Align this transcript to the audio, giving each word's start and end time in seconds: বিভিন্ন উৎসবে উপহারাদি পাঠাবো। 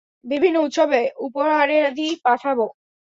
বিভিন্ন 0.25 0.57
উৎসবে 0.59 1.01
উপহারাদি 1.19 2.07
পাঠাবো। 2.25 2.65